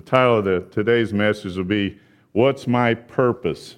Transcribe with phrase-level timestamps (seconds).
[0.00, 1.98] the title of the, today's message will be
[2.32, 3.76] What's My Purpose?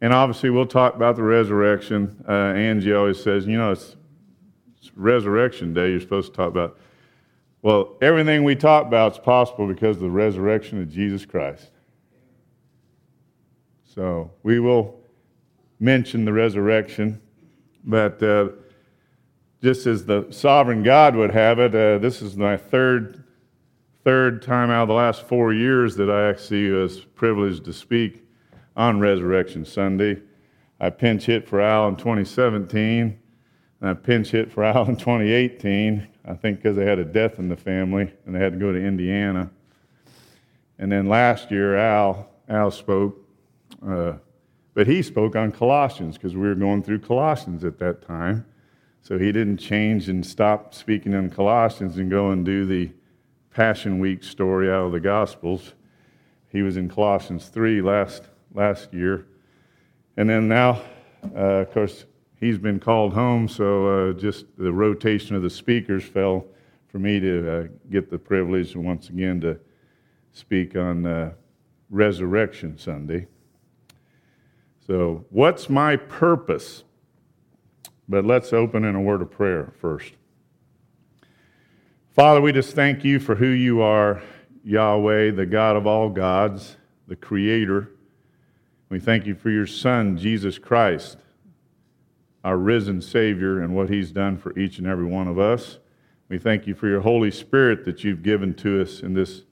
[0.00, 2.24] And obviously, we'll talk about the resurrection.
[2.28, 3.96] Uh, Angie always says, you know, it's,
[4.80, 5.90] it's Resurrection Day.
[5.90, 6.78] You're supposed to talk about.
[7.62, 11.72] Well, everything we talk about is possible because of the resurrection of Jesus Christ.
[13.82, 15.00] So we will
[15.80, 17.20] mention the resurrection,
[17.82, 18.50] but uh,
[19.64, 23.24] just as the sovereign God would have it, uh, this is my third
[24.08, 28.24] third time out of the last four years that I actually was privileged to speak
[28.74, 30.22] on Resurrection Sunday.
[30.80, 33.20] I pinch hit for Al in 2017,
[33.82, 36.08] and I pinch hit for Al in 2018.
[36.24, 38.72] I think because they had a death in the family and they had to go
[38.72, 39.50] to Indiana.
[40.78, 43.14] And then last year, Al Al spoke,
[43.86, 44.14] uh,
[44.72, 48.46] but he spoke on Colossians because we were going through Colossians at that time.
[49.02, 52.90] So he didn't change and stop speaking in Colossians and go and do the
[53.58, 55.74] Passion Week story out of the Gospels.
[56.52, 58.22] He was in Colossians 3 last,
[58.54, 59.26] last year.
[60.16, 60.80] And then now,
[61.34, 62.04] uh, of course,
[62.38, 66.46] he's been called home, so uh, just the rotation of the speakers fell
[66.86, 69.58] for me to uh, get the privilege once again to
[70.32, 71.32] speak on uh,
[71.90, 73.26] Resurrection Sunday.
[74.86, 76.84] So, what's my purpose?
[78.08, 80.12] But let's open in a word of prayer first.
[82.18, 84.20] Father, we just thank you for who you are,
[84.64, 87.92] Yahweh, the God of all gods, the Creator.
[88.88, 91.18] We thank you for your Son, Jesus Christ,
[92.42, 95.78] our risen Savior, and what he's done for each and every one of us.
[96.28, 99.42] We thank you for your Holy Spirit that you've given to us in this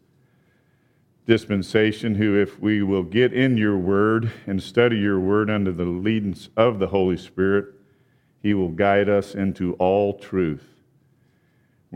[1.24, 5.84] dispensation, who, if we will get in your word and study your word under the
[5.84, 7.66] leadance of the Holy Spirit,
[8.42, 10.75] he will guide us into all truth.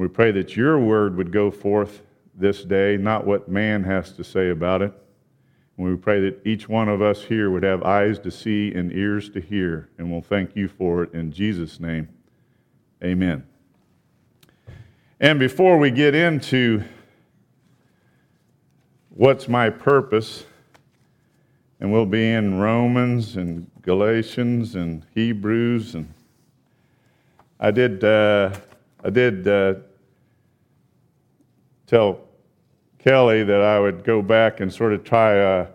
[0.01, 2.01] We pray that your word would go forth
[2.34, 4.95] this day, not what man has to say about it.
[5.77, 8.91] And we pray that each one of us here would have eyes to see and
[8.95, 12.08] ears to hear, and we'll thank you for it in Jesus' name.
[13.05, 13.47] Amen.
[15.20, 16.83] And before we get into
[19.11, 20.47] what's my purpose,
[21.79, 26.14] and we'll be in Romans and Galatians and Hebrews and
[27.63, 28.55] I did, uh,
[29.05, 29.74] I did uh,
[31.90, 32.20] tell
[33.01, 35.67] Kelly that I would go back and sort of tie, uh,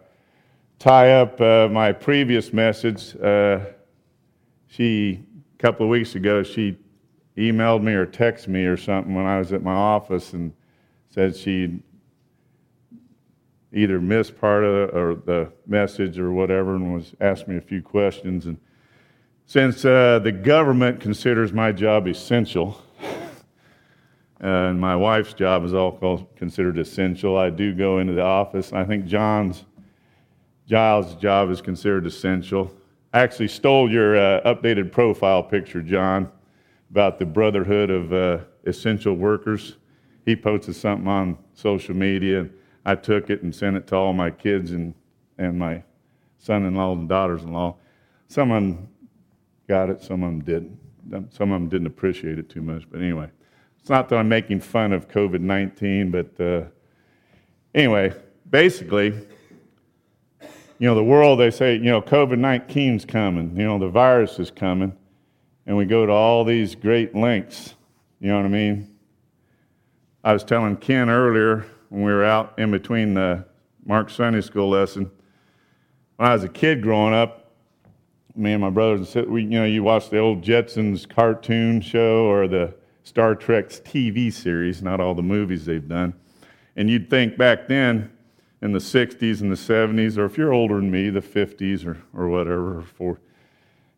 [0.80, 3.18] tie up uh, my previous message.
[3.18, 3.60] Uh,
[4.68, 5.26] she,
[5.60, 6.78] a couple of weeks ago, she
[7.38, 10.54] emailed me or texted me or something when I was at my office and
[11.10, 11.82] said she
[13.74, 17.62] either missed part of the, or the message or whatever and was asked me a
[17.62, 18.46] few questions.
[18.46, 18.58] And
[19.46, 22.82] since uh, the government considers my job essential,
[24.40, 28.74] and my wife's job is all considered essential, I do go into the office.
[28.74, 29.66] I think John's
[30.68, 32.72] Giles' job is considered essential.
[33.14, 36.30] I actually stole your uh, updated profile picture, John,
[36.90, 39.78] about the Brotherhood of uh, Essential Workers.
[40.26, 42.42] He posted something on social media.
[42.42, 42.54] and
[42.86, 44.94] I took it and sent it to all my kids and,
[45.38, 45.84] and my
[46.38, 47.78] son in law and daughters in law.
[48.28, 48.90] Some of them
[49.68, 50.80] got it, some of them didn't.
[51.32, 52.90] Some of them didn't appreciate it too much.
[52.90, 53.30] But anyway,
[53.86, 56.64] it's not that I'm making fun of COVID 19, but uh,
[57.76, 58.16] anyway,
[58.50, 59.14] basically,
[60.80, 64.40] you know, the world, they say, you know, COVID 19's coming, you know, the virus
[64.40, 64.92] is coming,
[65.68, 67.76] and we go to all these great lengths.
[68.20, 68.98] You know what I mean?
[70.24, 73.46] I was telling Ken earlier when we were out in between the
[73.86, 75.12] Mark Sunday school lesson.
[76.16, 77.52] When I was a kid growing up,
[78.36, 82.48] me and my brothers we, you know, you watch the old Jetsons cartoon show or
[82.48, 82.74] the
[83.06, 86.16] Star Trek's TV series, not all the movies they've done.
[86.76, 88.12] And you'd think back then
[88.64, 92.02] in the 60s and the 70s, or if you're older than me, the 50s or,
[92.16, 93.20] or whatever, or for,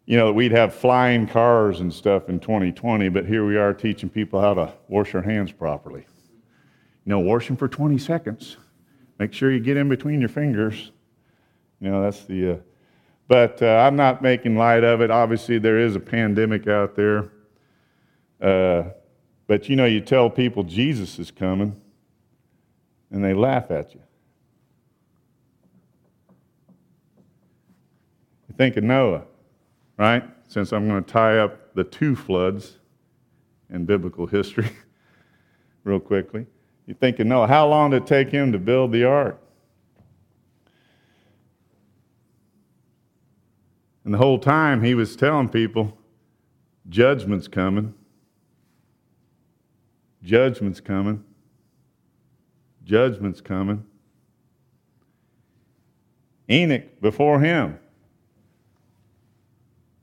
[0.05, 4.09] you know, we'd have flying cars and stuff in 2020, but here we are teaching
[4.09, 6.05] people how to wash their hands properly.
[7.05, 8.57] You know, wash them for 20 seconds.
[9.19, 10.91] Make sure you get in between your fingers.
[11.79, 12.51] You know, that's the.
[12.51, 12.57] Uh,
[13.29, 15.11] but uh, I'm not making light of it.
[15.11, 17.31] Obviously, there is a pandemic out there.
[18.41, 18.89] Uh,
[19.47, 21.79] but you know, you tell people Jesus is coming,
[23.09, 24.01] and they laugh at you.
[28.49, 29.23] You think of Noah,
[29.97, 30.23] right?
[30.47, 32.77] Since I'm going to tie up the two floods
[33.69, 34.69] in biblical history
[35.83, 36.45] real quickly.
[36.85, 37.47] You think of Noah.
[37.47, 39.39] How long did it take him to build the ark?
[44.03, 45.97] And the whole time he was telling people,
[46.87, 47.93] judgment's coming.
[50.27, 51.23] Judgment's coming.
[52.83, 53.85] judgment's coming.
[56.49, 57.79] Enoch before him.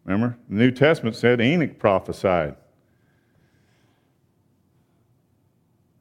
[0.07, 0.39] Remember?
[0.49, 2.57] The New Testament said Enoch prophesied.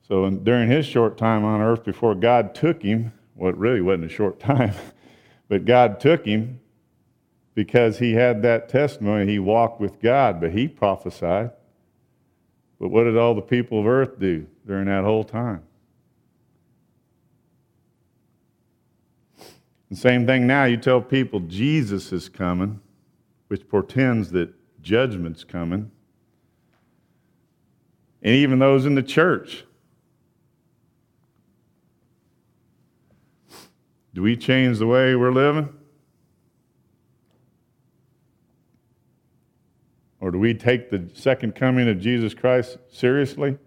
[0.07, 4.09] So during his short time on earth before God took him, well, really wasn't a
[4.09, 4.73] short time,
[5.49, 6.61] but God took him
[7.55, 9.29] because he had that testimony.
[9.29, 11.51] He walked with God, but he prophesied.
[12.83, 15.63] But what did all the people of earth do during that whole time?
[19.89, 22.81] The same thing now, you tell people Jesus is coming,
[23.47, 25.91] which portends that judgment's coming.
[28.21, 29.63] And even those in the church.
[34.13, 35.73] Do we change the way we're living?
[40.23, 43.57] Or do we take the second coming of Jesus Christ seriously?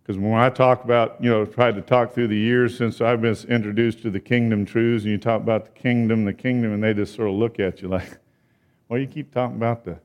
[0.00, 3.20] Because when I talk about, you know, tried to talk through the years since I've
[3.20, 6.80] been introduced to the kingdom truths, and you talk about the kingdom, the kingdom, and
[6.80, 8.16] they just sort of look at you like,
[8.88, 9.98] well, you keep talking about the.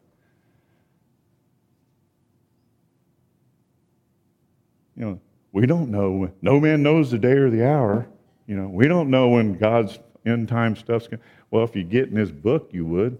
[4.95, 5.19] You know,
[5.51, 6.31] we don't know.
[6.41, 8.07] No man knows the day or the hour.
[8.47, 12.09] You know, we don't know when God's end time stuff's going well, if you get
[12.09, 13.17] in his book, you would.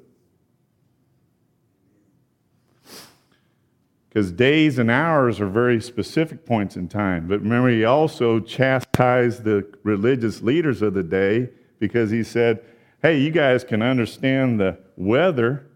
[4.09, 7.27] Because days and hours are very specific points in time.
[7.27, 11.49] But remember, he also chastised the religious leaders of the day
[11.79, 12.63] because he said,
[13.01, 15.67] hey, you guys can understand the weather,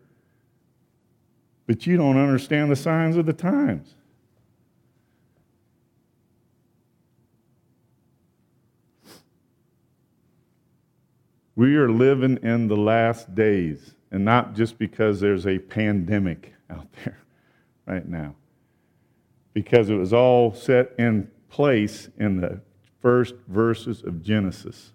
[1.68, 3.96] but you don't understand the signs of the times.
[11.62, 16.88] We are living in the last days, and not just because there's a pandemic out
[17.04, 17.20] there
[17.86, 18.34] right now,
[19.54, 22.62] because it was all set in place in the
[23.00, 24.92] first verses of Genesis.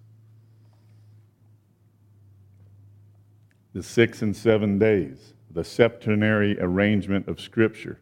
[3.72, 8.00] The six and seven days, the septenary arrangement of Scripture.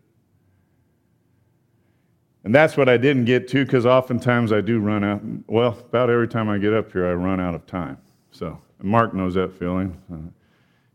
[2.45, 5.21] And that's what I didn't get to because oftentimes I do run out.
[5.49, 7.99] Well, about every time I get up here, I run out of time.
[8.35, 9.97] So Mark knows that feeling.
[10.13, 10.29] Uh,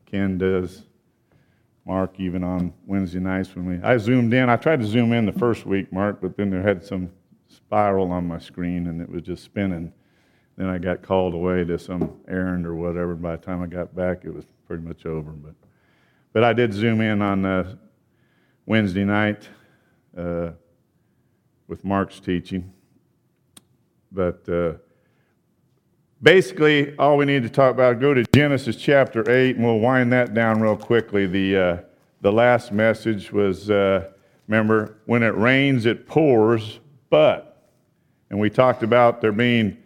[0.06, 0.84] Ken does.
[1.86, 4.50] Mark, even on Wednesday nights when we, I zoomed in.
[4.50, 7.10] I tried to zoom in the first week, Mark, but then there had some
[7.48, 9.94] spiral on my screen and it was just spinning.
[10.58, 13.16] Then I got called away to some errand or whatever.
[13.16, 15.32] By the time I got back, it was pretty much over.
[15.32, 15.56] But,
[16.34, 17.76] but I did zoom in on uh,
[18.66, 19.48] Wednesday night
[20.16, 20.52] uh,
[21.68, 22.74] with Mark's teaching.
[24.12, 24.74] But uh,
[26.22, 30.12] basically, all we need to talk about, go to Genesis chapter 8, and we'll wind
[30.14, 31.26] that down real quickly.
[31.26, 31.78] The, uh,
[32.22, 34.10] the last message was uh,
[34.48, 36.80] remember, when it rains, it pours,
[37.10, 37.72] but,
[38.30, 39.78] and we talked about there being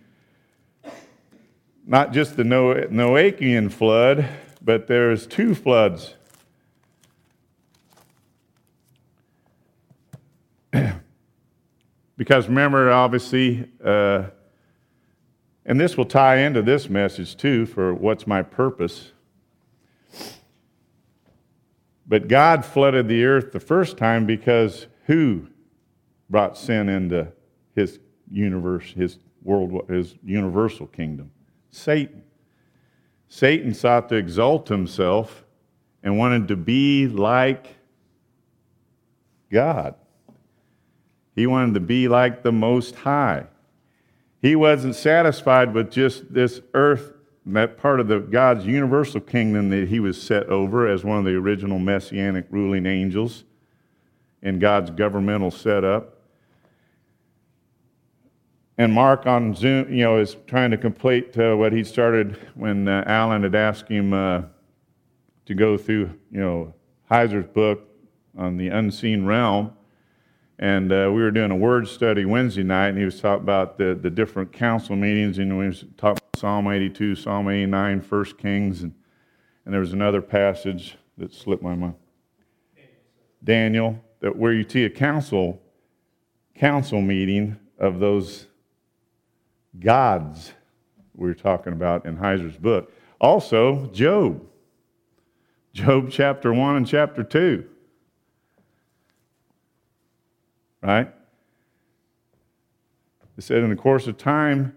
[1.86, 4.28] not just the Noachian flood,
[4.62, 6.16] but there's two floods.
[12.18, 14.28] because remember, obviously, uh,
[15.66, 19.12] and this will tie into this message too for what's my purpose.
[22.06, 25.48] But God flooded the earth the first time because who
[26.30, 27.32] brought sin into
[27.76, 31.32] his universe, his world, his universal kingdom?
[31.72, 32.24] Satan.
[33.30, 35.44] Satan sought to exalt himself
[36.04, 37.68] and wanted to be like
[39.52, 39.96] God.
[41.36, 43.48] He wanted to be like the Most High.
[44.44, 47.14] He wasn't satisfied with just this earth,
[47.46, 51.24] that part of the God's universal kingdom that he was set over as one of
[51.24, 53.46] the original messianic ruling angels
[54.42, 56.18] in God's governmental setup.
[58.78, 62.90] And Mark on Zoom, you know, is trying to complete uh, what he started when
[62.90, 64.42] uh, Alan had asked him uh,
[65.46, 66.74] to go through, you know,
[67.10, 67.88] Heiser's book
[68.38, 69.72] on the unseen realm.
[70.64, 73.78] And uh, we were doing a word study Wednesday night, and he was talking about
[73.78, 78.26] the, the different council meetings, and we was talking about Psalm 82, Psalm 89, 1
[78.38, 78.94] Kings, and,
[79.66, 81.96] and there was another passage that slipped my mind.
[83.44, 85.62] Daniel, that where you see a council
[86.56, 88.48] council meeting of those
[89.82, 90.54] gods
[91.14, 92.90] we are talking about in Heiser's book.
[93.20, 94.48] Also, Job.
[95.74, 97.68] Job chapter 1 and chapter 2
[100.84, 101.12] right?
[103.38, 104.76] It said in the course of time,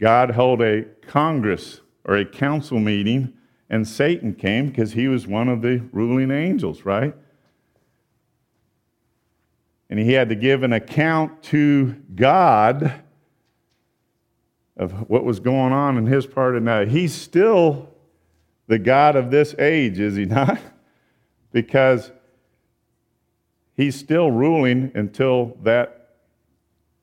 [0.00, 3.34] God held a congress or a council meeting,
[3.70, 7.14] and Satan came because he was one of the ruling angels, right?
[9.94, 13.00] and he had to give an account to God
[14.76, 16.88] of what was going on in his part of night.
[16.88, 17.90] He's still
[18.66, 20.58] the God of this age, is he not?
[21.52, 22.10] because
[23.76, 26.16] he's still ruling until that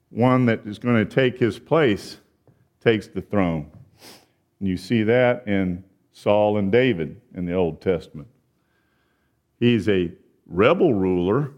[0.10, 2.18] one that is going to take his place
[2.84, 3.72] takes the throne.
[4.60, 8.28] And you see that in Saul and David in the Old Testament.
[9.60, 10.12] He's a
[10.46, 11.52] rebel ruler,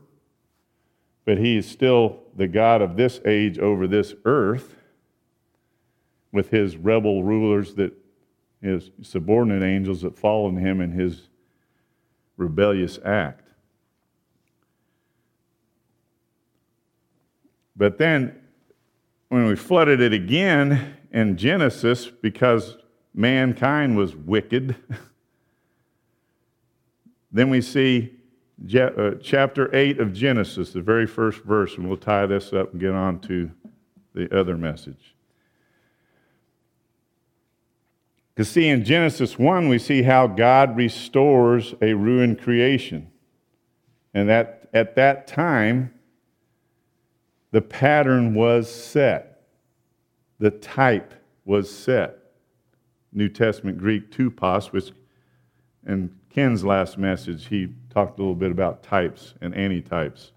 [1.25, 4.75] but he is still the God of this age over this earth
[6.31, 7.93] with his rebel rulers that
[8.61, 11.29] his subordinate angels that followed him in his
[12.37, 13.42] rebellious act.
[17.75, 18.39] But then,
[19.29, 22.77] when we flooded it again in Genesis, because
[23.13, 24.75] mankind was wicked,
[27.31, 28.11] then we see
[28.79, 32.79] uh, chapter 8 of Genesis, the very first verse, and we'll tie this up and
[32.79, 33.51] get on to
[34.13, 35.15] the other message.
[38.33, 43.11] Because, see, in Genesis 1, we see how God restores a ruined creation.
[44.13, 45.93] And that, at that time,
[47.53, 49.43] the pattern was set,
[50.39, 51.13] the type
[51.45, 52.17] was set.
[53.11, 54.91] New Testament Greek tupos, which
[55.85, 60.31] in Ken's last message, he talked a little bit about types and antitypes.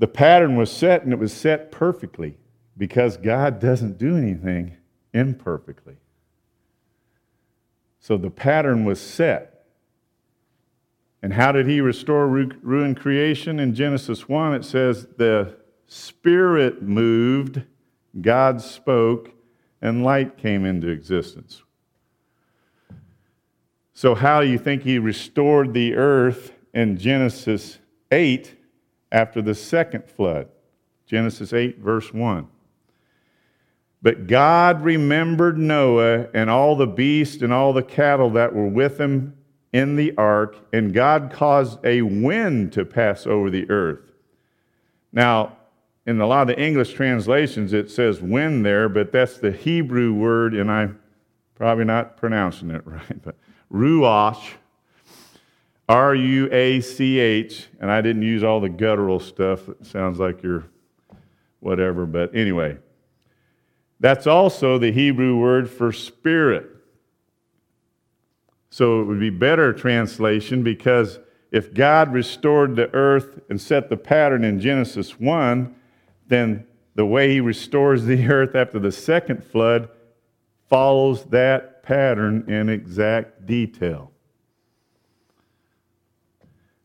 [0.00, 2.36] The pattern was set, and it was set perfectly
[2.76, 4.76] because God doesn't do anything
[5.14, 5.98] imperfectly.
[8.00, 9.59] So the pattern was set.
[11.22, 13.60] And how did he restore ruined creation?
[13.60, 17.62] In Genesis 1, it says, The Spirit moved,
[18.20, 19.32] God spoke,
[19.82, 21.62] and light came into existence.
[23.92, 27.78] So, how do you think he restored the earth in Genesis
[28.10, 28.56] 8
[29.12, 30.48] after the second flood?
[31.06, 32.46] Genesis 8, verse 1.
[34.00, 38.98] But God remembered Noah and all the beasts and all the cattle that were with
[38.98, 39.34] him
[39.72, 44.12] in the ark, and God caused a wind to pass over the earth.
[45.12, 45.56] Now,
[46.06, 50.12] in a lot of the English translations, it says wind there, but that's the Hebrew
[50.12, 50.98] word, and I'm
[51.54, 53.36] probably not pronouncing it right, but
[53.72, 54.42] ruach,
[55.88, 59.68] R U A C H, and I didn't use all the guttural stuff.
[59.68, 60.64] It sounds like you're
[61.60, 62.78] whatever, but anyway.
[64.00, 66.70] That's also the Hebrew word for spirit.
[68.70, 71.18] So it would be better translation because
[71.50, 75.74] if God restored the earth and set the pattern in Genesis 1,
[76.28, 79.88] then the way he restores the earth after the second flood
[80.68, 84.12] follows that pattern in exact detail.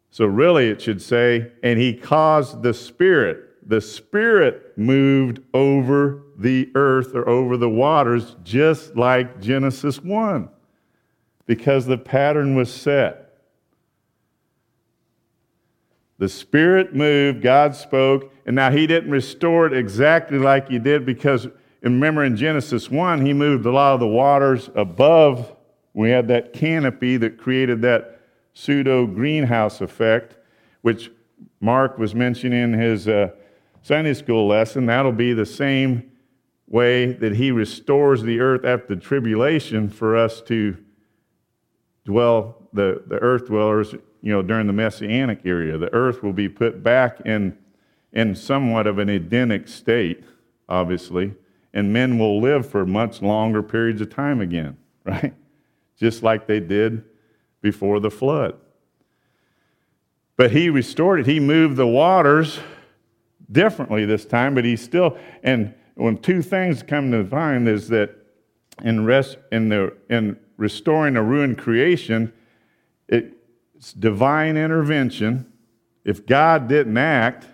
[0.09, 6.69] So, really, it should say, and he caused the Spirit the Spirit moved over the
[6.75, 10.49] earth or over the waters, just like Genesis 1,
[11.45, 13.21] because the pattern was set.
[16.17, 21.05] The Spirit moved, God spoke, and now He didn't restore it exactly like He did
[21.05, 21.47] because
[21.81, 25.55] remember in Genesis 1, He moved a lot of the waters above.
[25.93, 28.21] We had that canopy that created that
[28.53, 30.37] pseudo greenhouse effect,
[30.81, 31.11] which
[31.59, 33.07] Mark was mentioning in his.
[33.07, 33.29] Uh,
[33.85, 36.11] Sunday school lesson, that'll be the same
[36.65, 40.75] way that he restores the earth after the tribulation for us to
[42.05, 45.77] dwell, the, the earth dwellers, you know, during the Messianic era.
[45.77, 47.57] The earth will be put back in,
[48.13, 50.23] in somewhat of an Edenic state,
[50.69, 51.33] obviously,
[51.73, 55.33] and men will live for much longer periods of time again, right?
[55.97, 57.03] Just like they did
[57.61, 58.55] before the flood.
[60.37, 61.25] But he restored it.
[61.25, 62.59] He moved the waters
[63.51, 68.15] differently this time, but he still, and when two things come to mind is that
[68.83, 72.33] in, rest, in, the, in restoring a ruined creation,
[73.07, 75.51] it's divine intervention.
[76.03, 77.47] If God didn't act,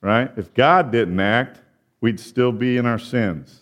[0.00, 0.30] right?
[0.36, 1.60] If God didn't act,
[2.00, 3.60] we'd still be in our sins.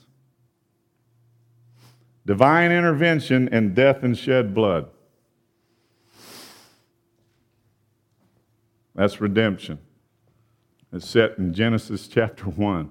[2.25, 4.89] Divine intervention and death and shed blood.
[8.95, 9.79] That's redemption.
[10.93, 12.91] It's set in Genesis chapter 1.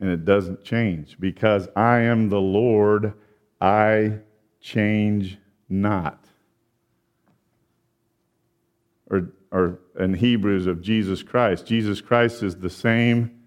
[0.00, 3.14] And it doesn't change because I am the Lord,
[3.60, 4.18] I
[4.60, 6.24] change not.
[9.10, 13.42] Or, or in Hebrews of Jesus Christ, Jesus Christ is the same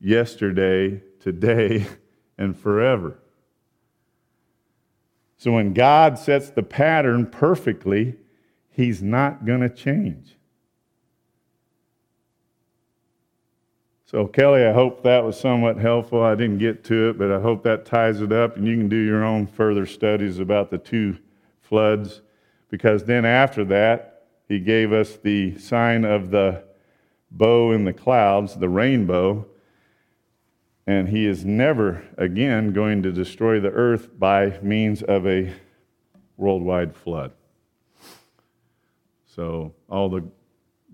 [0.00, 1.86] yesterday, today,
[2.38, 3.18] and forever.
[5.36, 8.16] So when God sets the pattern perfectly,
[8.68, 10.36] He's not going to change.
[14.10, 16.20] So, Kelly, I hope that was somewhat helpful.
[16.20, 18.88] I didn't get to it, but I hope that ties it up, and you can
[18.88, 21.16] do your own further studies about the two
[21.60, 22.20] floods,
[22.70, 26.64] because then after that, he gave us the sign of the
[27.30, 29.46] bow in the clouds, the rainbow,
[30.88, 35.54] and he is never again going to destroy the earth by means of a
[36.36, 37.30] worldwide flood.
[39.24, 40.24] So, all the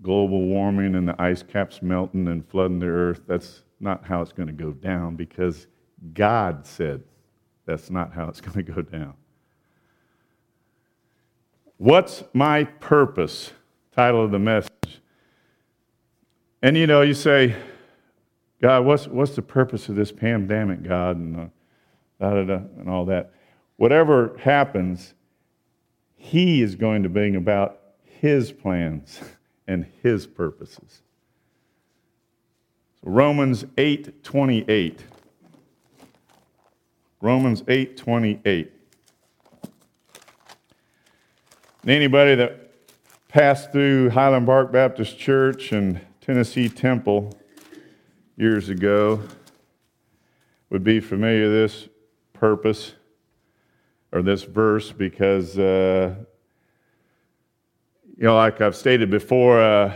[0.01, 4.31] global warming and the ice caps melting and flooding the earth, that's not how it's
[4.31, 5.67] going to go down because
[6.13, 7.03] God said
[7.65, 9.13] that's not how it's going to go down.
[11.77, 13.51] What's my purpose?
[13.95, 14.71] Title of the message.
[16.61, 17.55] And you know, you say,
[18.61, 21.45] God, what's, what's the purpose of this pandemic, God, and, uh,
[22.19, 23.31] da, da, da, and all that?
[23.75, 25.13] Whatever happens,
[26.15, 29.19] He is going to bring about His plans.
[29.67, 31.01] and his purposes.
[33.01, 35.03] So Romans 8:28.
[37.21, 38.71] Romans 8:28.
[41.85, 42.71] Anybody that
[43.27, 47.37] passed through Highland Park Baptist Church and Tennessee Temple
[48.35, 49.21] years ago
[50.69, 51.89] would be familiar with this
[52.33, 52.93] purpose
[54.11, 56.15] or this verse because uh,
[58.17, 59.95] you know, like I've stated before, uh,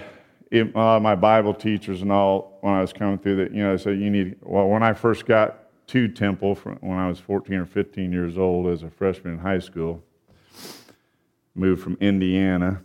[0.51, 3.77] of my Bible teachers and all, when I was coming through that, you know, I
[3.77, 7.65] said you need, well, when I first got to Temple when I was 14 or
[7.65, 10.03] 15 years old as a freshman in high school,
[11.55, 12.81] moved from Indiana,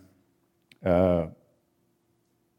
[0.84, 1.26] uh,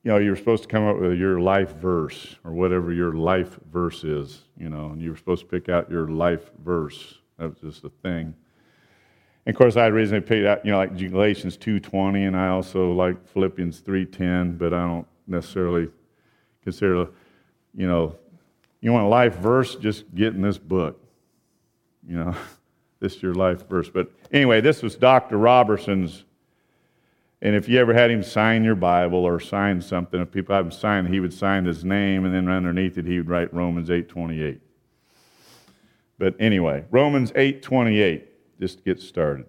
[0.03, 3.13] you know, you were supposed to come up with your life verse or whatever your
[3.13, 7.15] life verse is, you know, and you were supposed to pick out your life verse.
[7.39, 8.36] That was just a thing.
[9.47, 12.91] And of course, I originally picked out, you know, like Galatians 2.20, and I also
[12.91, 15.87] like Philippians 3.10, but I don't necessarily
[16.63, 17.07] consider,
[17.73, 18.17] you know,
[18.81, 21.01] you want a life verse, just get in this book.
[22.05, 22.36] You know,
[22.99, 23.88] this is your life verse.
[23.88, 25.38] But anyway, this was Dr.
[25.38, 26.25] Roberson's.
[27.41, 30.65] And if you ever had him sign your Bible or sign something, if people have
[30.65, 33.88] him sign, he would sign his name, and then underneath it, he would write Romans
[33.88, 34.60] 8.28.
[36.17, 38.23] But anyway, Romans 8.28
[38.60, 39.46] just get started.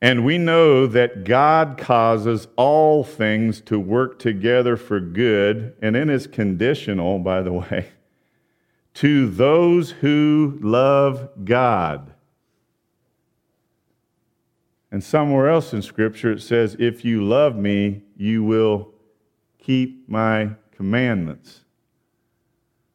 [0.00, 6.10] And we know that God causes all things to work together for good, and it
[6.10, 7.88] is conditional, by the way,
[8.94, 12.12] to those who love God.
[14.90, 18.92] And somewhere else in Scripture it says, If you love me, you will
[19.58, 21.64] keep my commandments.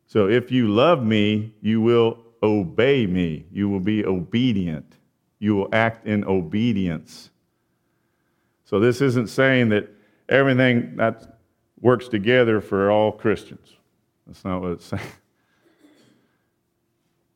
[0.07, 3.45] So if you love me, you will obey me.
[3.51, 4.97] You will be obedient.
[5.39, 7.29] You will act in obedience.
[8.65, 9.89] So, this isn't saying that
[10.29, 11.39] everything that
[11.79, 13.75] works together for all Christians.
[14.25, 15.01] That's not what it's saying.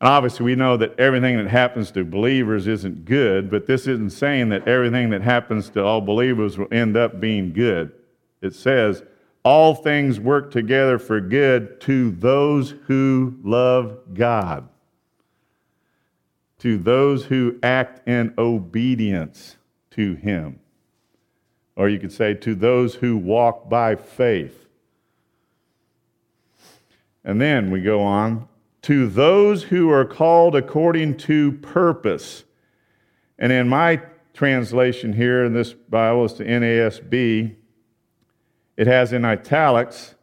[0.01, 4.11] And obviously, we know that everything that happens to believers isn't good, but this isn't
[4.11, 7.91] saying that everything that happens to all believers will end up being good.
[8.41, 9.03] It says,
[9.43, 14.67] all things work together for good to those who love God
[16.65, 19.56] to those who act in obedience
[19.91, 20.60] to him.
[21.75, 24.65] Or you could say, to those who walk by faith.
[27.23, 28.47] And then we go on,
[28.82, 32.45] to those who are called according to purpose.
[33.38, 34.01] And in my
[34.34, 37.58] translation here in this Bible is to NASB,
[38.75, 40.15] it has in italics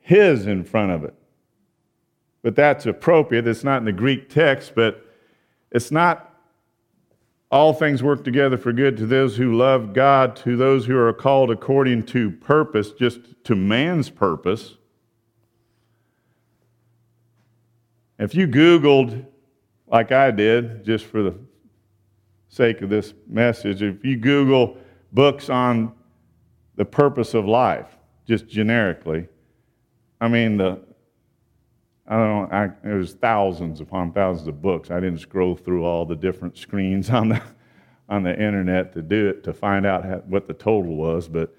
[0.00, 1.12] his in front of it.
[2.40, 3.46] But that's appropriate.
[3.46, 5.02] It's not in the Greek text, but
[5.76, 6.34] it's not
[7.50, 11.12] all things work together for good to those who love God, to those who are
[11.12, 14.78] called according to purpose, just to man's purpose.
[18.18, 19.26] If you Googled,
[19.86, 21.34] like I did, just for the
[22.48, 24.78] sake of this message, if you Google
[25.12, 25.92] books on
[26.76, 29.28] the purpose of life, just generically,
[30.22, 30.80] I mean, the
[32.08, 34.90] I don't know, I, it was thousands upon thousands of books.
[34.90, 37.42] I didn't scroll through all the different screens on the,
[38.08, 41.28] on the internet to do it, to find out how, what the total was.
[41.28, 41.54] But,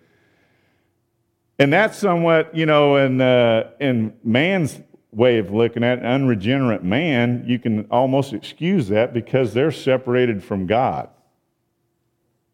[1.59, 4.79] and that's somewhat, you know, in, uh, in man's
[5.11, 10.43] way of looking at it, unregenerate man, you can almost excuse that because they're separated
[10.43, 11.09] from God.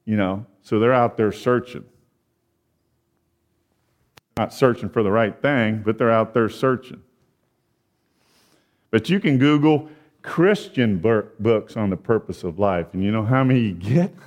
[0.06, 1.86] You know, so they're out there searching.
[4.38, 7.02] Not searching for the right thing, but they're out there searching.
[8.94, 9.90] But you can Google
[10.22, 14.14] Christian books on the purpose of life, and you know how many you get?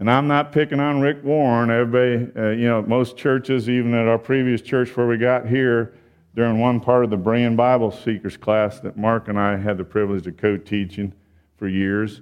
[0.00, 1.72] And I'm not picking on Rick Warren.
[1.72, 5.92] Everybody, uh, you know, most churches, even at our previous church where we got here,
[6.36, 9.82] during one part of the Brand Bible Seekers class that Mark and I had the
[9.82, 11.12] privilege of co teaching
[11.56, 12.20] for years,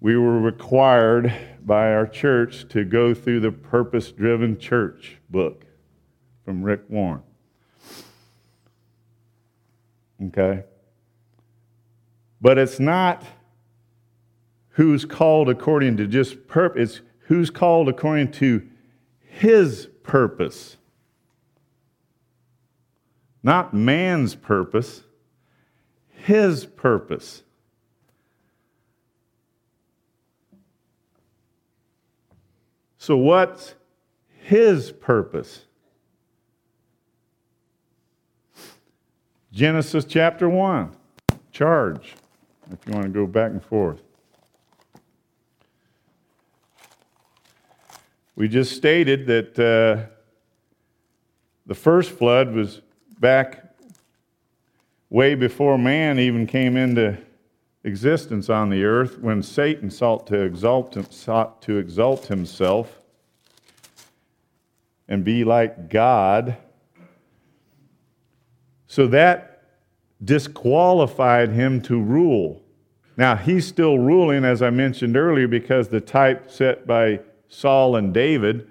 [0.00, 1.30] we were required
[1.62, 5.63] by our church to go through the Purpose Driven Church book
[6.44, 7.22] from Rick Warren.
[10.26, 10.64] Okay?
[12.40, 13.24] But it's not
[14.70, 18.66] who's called according to just purpose, it's who's called according to
[19.20, 20.76] his purpose.
[23.42, 25.02] Not man's purpose,
[26.10, 27.42] his purpose.
[32.98, 33.74] So, what's
[34.42, 35.66] his purpose?
[39.54, 40.90] Genesis chapter 1,
[41.52, 42.14] charge,
[42.72, 44.02] if you want to go back and forth.
[48.34, 50.10] We just stated that uh,
[51.66, 52.80] the first flood was
[53.20, 53.76] back
[55.08, 57.16] way before man even came into
[57.84, 63.00] existence on the earth when Satan sought to exalt, sought to exalt himself
[65.06, 66.56] and be like God.
[68.94, 69.60] So that
[70.24, 72.62] disqualified him to rule.
[73.16, 78.14] Now, he's still ruling, as I mentioned earlier, because the type set by Saul and
[78.14, 78.70] David,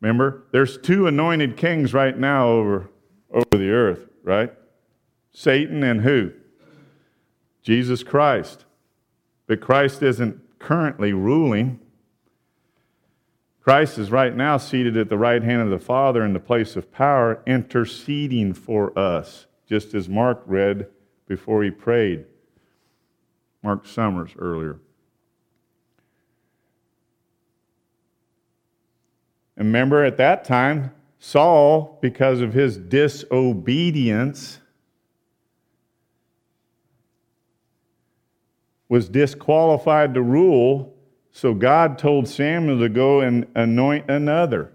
[0.00, 2.90] remember, there's two anointed kings right now over,
[3.32, 4.52] over the earth, right?
[5.32, 6.30] Satan and who?
[7.64, 8.66] Jesus Christ.
[9.48, 11.80] But Christ isn't currently ruling.
[13.60, 16.76] Christ is right now seated at the right hand of the Father in the place
[16.76, 20.88] of power, interceding for us, just as Mark read
[21.28, 22.24] before he prayed.
[23.62, 24.80] Mark Summers earlier.
[29.56, 34.58] And remember, at that time, Saul, because of his disobedience,
[38.88, 40.94] was disqualified to rule,
[41.32, 44.72] so God told Samuel to go and anoint another,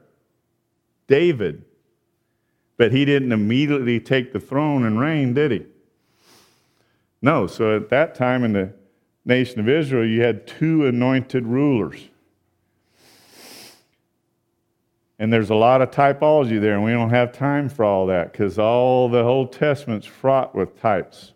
[1.07, 1.63] David.
[2.77, 5.65] But he didn't immediately take the throne and reign, did he?
[7.21, 8.73] No, so at that time in the
[9.23, 12.09] nation of Israel, you had two anointed rulers.
[15.17, 18.31] And there's a lot of typology there, and we don't have time for all that
[18.31, 21.31] because all the Old Testament's fraught with types.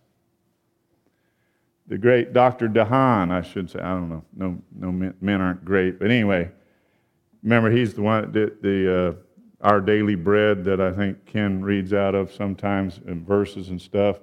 [1.90, 2.70] The great Dr.
[2.70, 6.52] DeHaan, I should say, I don't know, no, no men, men aren't great, but anyway,
[7.42, 9.14] remember he's the one that the uh,
[9.62, 14.20] our daily bread that I think Ken reads out of sometimes in verses and stuff.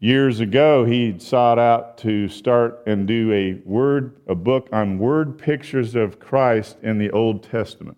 [0.00, 5.38] Years ago, he sought out to start and do a word, a book on word
[5.38, 7.96] pictures of Christ in the Old Testament.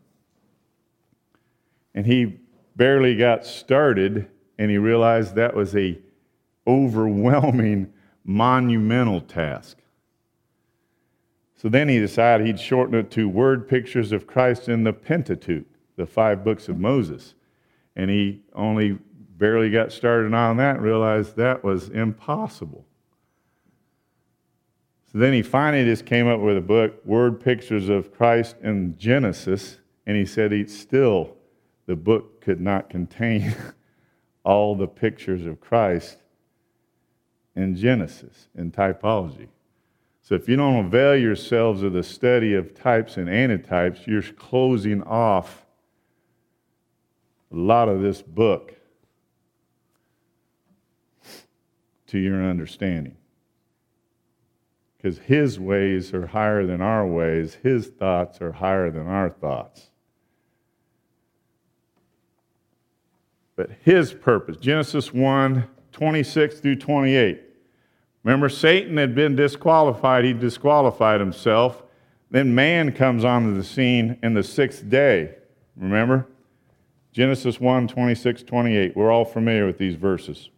[1.95, 2.39] And he
[2.77, 4.29] barely got started,
[4.59, 5.99] and he realized that was a
[6.67, 7.93] overwhelming,
[8.25, 9.79] monumental task.
[11.57, 15.65] So then he decided he'd shorten it to word pictures of Christ in the Pentateuch,
[15.97, 17.35] the five books of Moses.
[17.95, 18.99] And he only
[19.39, 22.85] barely got started on that and realized that was impossible.
[25.13, 28.97] So then he finally just came up with a book, Word Pictures of Christ in
[28.99, 31.37] Genesis, and he said he still,
[31.87, 33.55] the book could not contain
[34.45, 36.19] all the pictures of Christ
[37.57, 39.49] in Genesis, in typology.
[40.21, 45.03] So if you don't avail yourselves of the study of types and antitypes, you're closing
[45.03, 45.65] off
[47.53, 48.75] a lot of this book
[52.09, 53.17] to your understanding.
[54.97, 59.91] Because his ways are higher than our ways, his thoughts are higher than our thoughts.
[63.55, 67.46] But his purpose, Genesis 1 26 through 28.
[68.27, 71.85] Remember, Satan had been disqualified, he disqualified himself.
[72.29, 75.37] Then man comes onto the scene in the sixth day.
[75.77, 76.27] Remember?
[77.13, 78.97] Genesis 1 26, 28.
[78.97, 80.51] We're all familiar with these verses.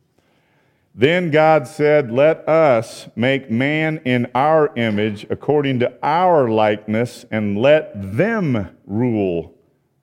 [0.95, 7.59] Then God said, Let us make man in our image, according to our likeness, and
[7.59, 9.55] let them rule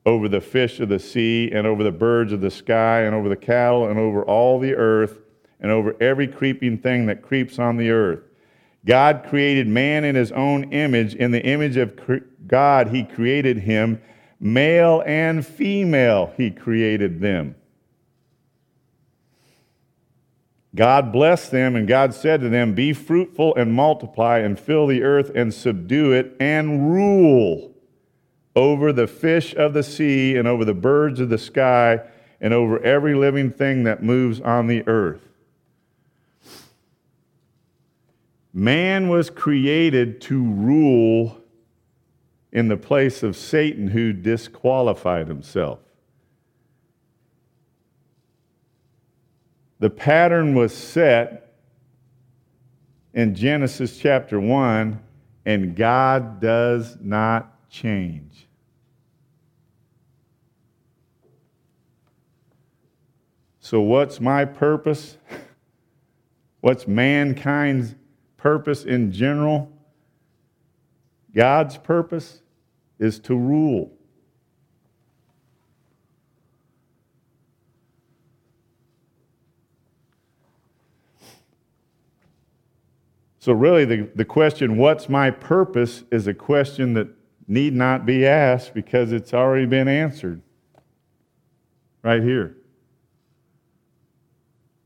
[0.06, 3.28] over the fish of the sea, and over the birds of the sky, and over
[3.28, 5.25] the cattle, and over all the earth,
[5.66, 8.20] and over every creeping thing that creeps on the earth.
[8.86, 11.16] God created man in his own image.
[11.16, 12.00] In the image of
[12.46, 14.00] God, he created him.
[14.40, 17.56] Male and female, he created them.
[20.76, 25.02] God blessed them, and God said to them, Be fruitful and multiply, and fill the
[25.02, 27.74] earth and subdue it, and rule
[28.56, 32.02] over the fish of the sea, and over the birds of the sky,
[32.40, 35.26] and over every living thing that moves on the earth.
[38.58, 41.42] Man was created to rule
[42.54, 45.80] in the place of Satan, who disqualified himself.
[49.80, 51.54] The pattern was set
[53.14, 55.02] in Genesis chapter 1,
[55.46, 58.48] and God does not change.
[63.60, 65.18] So, what's my purpose?
[66.62, 67.94] What's mankind's
[68.46, 69.72] purpose in general?
[71.34, 72.44] God's purpose
[73.00, 73.92] is to rule.
[83.40, 87.08] So, really, the, the question, what's my purpose, is a question that
[87.48, 90.40] need not be asked because it's already been answered
[92.04, 92.58] right here.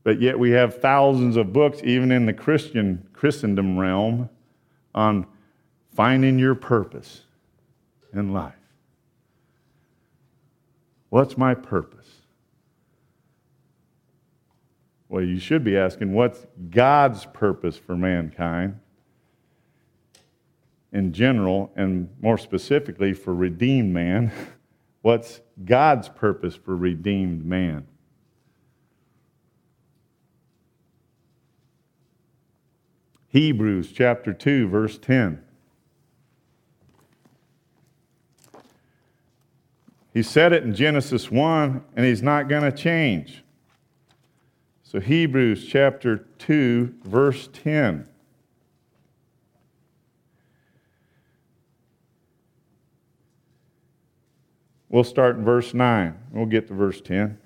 [0.02, 4.30] But yet, we have thousands of books, even in the Christian Christendom realm,
[4.94, 5.26] on
[5.94, 7.22] finding your purpose
[8.14, 8.54] in life.
[11.10, 12.06] What's my purpose?
[15.08, 18.78] Well, you should be asking, what's God's purpose for mankind
[20.92, 24.32] in general, and more specifically for redeemed man?
[25.02, 27.86] What's God's purpose for redeemed man?
[33.30, 35.40] Hebrews chapter 2, verse 10.
[40.12, 43.44] He said it in Genesis 1, and he's not going to change.
[44.82, 48.08] So, Hebrews chapter 2, verse 10.
[54.88, 56.18] We'll start in verse 9.
[56.32, 57.38] We'll get to verse 10.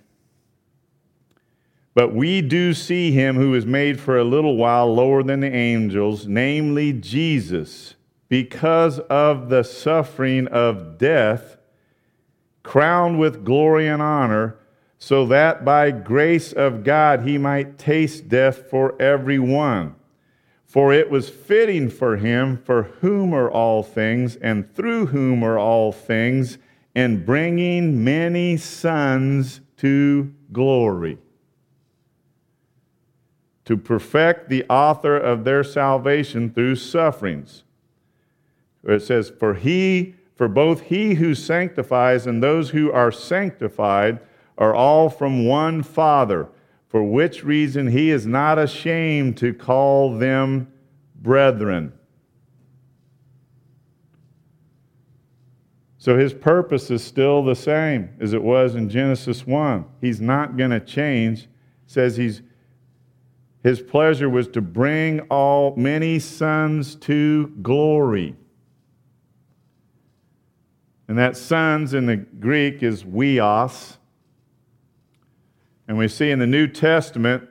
[1.95, 5.55] But we do see him who is made for a little while lower than the
[5.55, 7.95] angels, namely Jesus,
[8.29, 11.57] because of the suffering of death,
[12.63, 14.59] crowned with glory and honor
[15.05, 19.95] so that by grace of God he might taste death for everyone.
[20.65, 25.59] For it was fitting for him, for whom are all things, and through whom are
[25.59, 26.57] all things,
[26.95, 31.19] in bringing many sons to glory.
[33.65, 37.65] To perfect the author of their salvation through sufferings.
[38.83, 44.21] It says, For he, for both he who sanctifies and those who are sanctified,
[44.59, 46.49] are all from one Father,
[46.89, 50.73] for which reason he is not ashamed to call them
[51.17, 51.93] brethren.
[56.05, 59.87] So his purpose is still the same as it was in Genesis 1.
[60.03, 61.49] He's not going to change.
[61.87, 62.43] says he's
[63.65, 68.37] his pleasure was to bring all many sons to glory.
[71.09, 73.97] And that sons in the Greek is huios,
[75.89, 77.49] and we see in the New Testament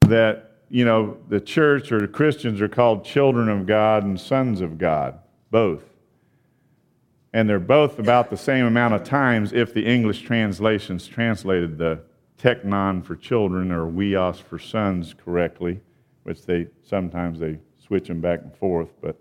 [0.00, 4.62] that, you know, the church or the Christians are called children of God and sons
[4.62, 5.18] of God,
[5.50, 5.82] both.
[7.34, 12.00] And they're both about the same amount of times if the English translations translated the
[12.38, 15.80] teknon for children or huios for sons correctly,
[16.24, 18.90] which they sometimes they switch them back and forth.
[19.00, 19.20] But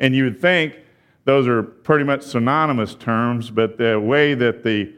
[0.00, 0.76] and you would think
[1.24, 4.92] those are pretty much synonymous terms, but the way that the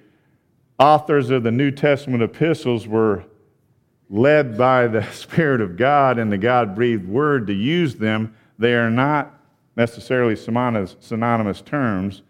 [0.78, 3.24] authors of the New Testament epistles were
[4.08, 8.74] led by the Spirit of God and the God breathed word to use them, they
[8.74, 9.38] are not
[9.76, 12.22] necessarily synonymous terms.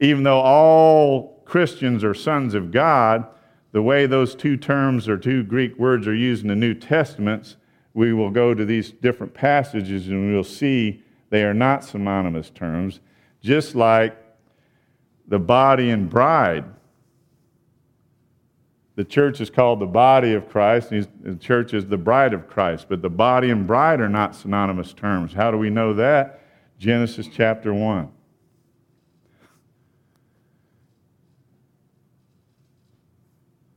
[0.00, 3.26] Even though all Christians are sons of God,
[3.74, 7.56] the way those two terms or two Greek words are used in the New Testaments,
[7.92, 13.00] we will go to these different passages and we'll see they are not synonymous terms,
[13.42, 14.16] just like
[15.26, 16.64] the body and bride.
[18.94, 22.46] The church is called the body of Christ, and the church is the bride of
[22.46, 22.86] Christ.
[22.88, 25.32] But the body and bride are not synonymous terms.
[25.32, 26.42] How do we know that?
[26.78, 28.08] Genesis chapter 1.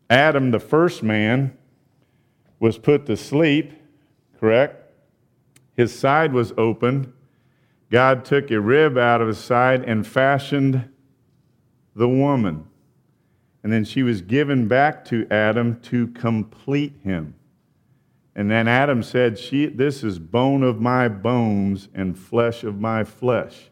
[0.10, 1.58] Adam, the first man,
[2.60, 3.74] was put to sleep,
[4.40, 4.94] correct?
[5.76, 7.14] His side was open.
[7.92, 10.90] God took a rib out of his side and fashioned
[11.96, 12.66] the woman.
[13.64, 17.36] And then she was given back to Adam to complete him.
[18.36, 23.04] And then Adam said, she, This is bone of my bones and flesh of my
[23.04, 23.70] flesh.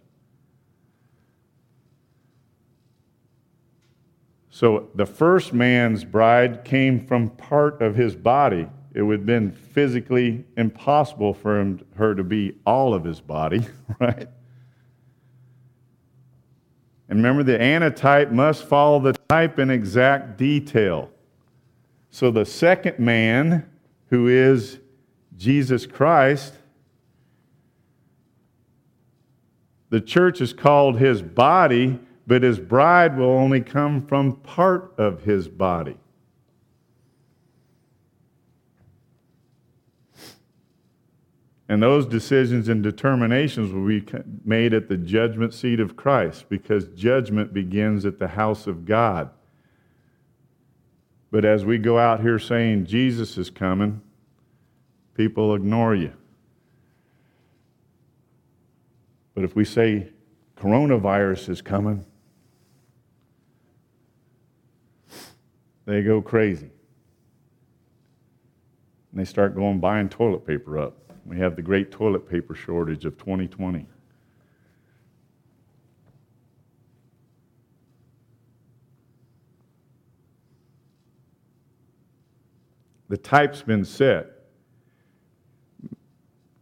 [4.56, 8.70] So the first man's bride came from part of his body.
[8.94, 13.68] It would have been physically impossible for him, her to be all of his body,
[14.00, 14.30] right?
[17.10, 21.10] And remember, the antitype must follow the type in exact detail.
[22.10, 23.70] So the second man,
[24.10, 24.80] who is
[25.36, 26.54] Jesus Christ,
[29.90, 35.24] the church is called his body, but his bride will only come from part of
[35.24, 35.98] his body.
[41.68, 44.06] And those decisions and determinations will be
[44.44, 49.32] made at the judgment seat of Christ because judgment begins at the house of God.
[51.32, 54.02] But as we go out here saying Jesus is coming,
[55.16, 56.14] people ignore you.
[59.34, 60.10] But if we say
[60.56, 62.06] coronavirus is coming,
[65.86, 66.70] they go crazy.
[69.12, 70.98] And they start going buying toilet paper up.
[71.26, 73.88] We have the great toilet paper shortage of 2020.
[83.08, 84.32] The type's been set.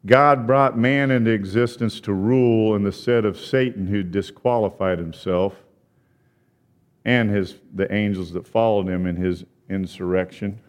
[0.05, 5.62] God brought man into existence to rule in the set of Satan who disqualified himself
[7.05, 10.59] and his, the angels that followed him in his insurrection.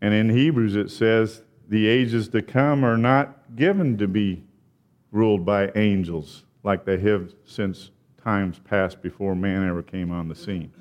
[0.00, 4.44] And in Hebrews it says, the ages to come are not given to be
[5.10, 7.90] ruled by angels like they have since
[8.22, 10.72] times past before man ever came on the scene.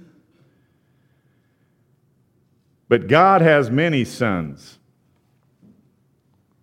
[2.90, 4.78] But God has many sons.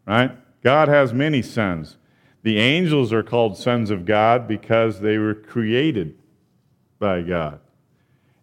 [0.06, 0.32] Right?
[0.62, 1.96] God has many sons.
[2.42, 6.18] The angels are called sons of God because they were created
[6.98, 7.60] by God.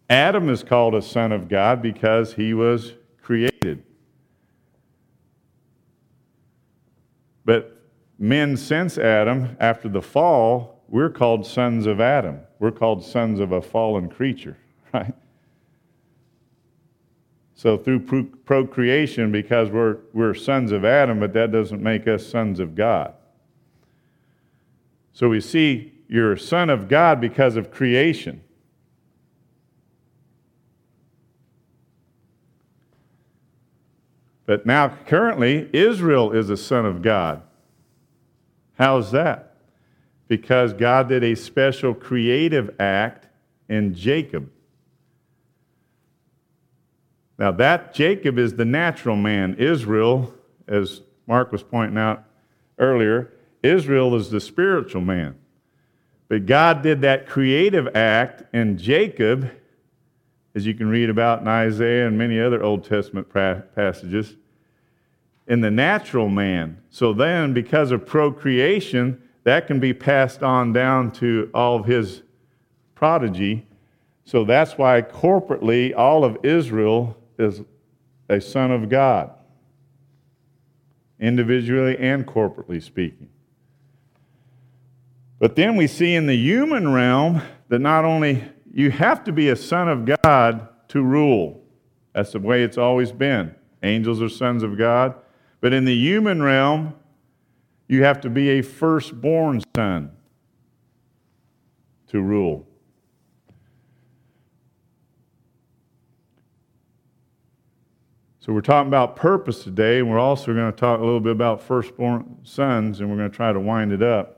[0.10, 3.84] Adam is called a son of God because he was created.
[7.44, 7.82] But
[8.20, 12.40] men since Adam, after the fall, we're called sons of Adam.
[12.60, 14.58] We're called sons of a fallen creature,
[14.94, 15.14] right?
[17.56, 18.02] So through
[18.46, 23.14] procreation, because we're, we're sons of Adam, but that doesn't make us sons of God.
[25.18, 28.44] So we see you're a son of God because of creation.
[34.46, 37.42] But now, currently, Israel is a son of God.
[38.78, 39.58] How's that?
[40.28, 43.28] Because God did a special creative act
[43.68, 44.52] in Jacob.
[47.40, 49.56] Now, that Jacob is the natural man.
[49.56, 50.32] Israel,
[50.68, 52.24] as Mark was pointing out
[52.78, 55.36] earlier, Israel is the spiritual man.
[56.30, 59.50] But God did that creative act in Jacob
[60.58, 64.36] as you can read about in Isaiah and many other Old Testament passages,
[65.48, 66.82] in the natural man.
[66.89, 72.24] So then, because of procreation, that can be passed on down to all of his
[72.96, 73.67] prodigy.
[74.26, 77.62] So that's why corporately all of Israel is
[78.28, 79.30] a son of God,
[81.20, 83.30] individually and corporately speaking.
[85.39, 89.50] But then we see in the human realm that not only you have to be
[89.50, 91.63] a son of God to rule.
[92.13, 93.54] That's the way it's always been.
[93.84, 95.15] Angels are sons of God.
[95.62, 96.95] But in the human realm,
[97.88, 100.12] you have to be a firstborn son
[102.08, 102.67] to rule.
[108.39, 111.34] So we're talking about purpose today, and we're also going to talk a little bit
[111.34, 114.37] about firstborn sons, and we're going to try to wind it up.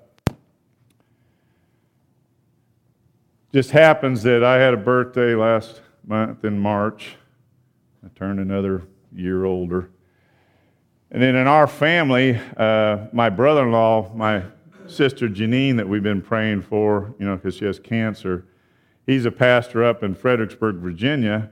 [3.51, 7.15] Just happens that I had a birthday last month in March.
[8.05, 9.89] I turned another year older.
[11.09, 14.43] And then in our family, uh, my brother in law, my
[14.85, 18.45] sister Janine, that we've been praying for, you know, because she has cancer,
[19.07, 21.49] he's a pastor up in Fredericksburg, Virginia.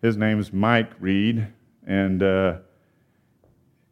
[0.00, 1.46] His name is Mike Reed.
[1.86, 2.56] And uh,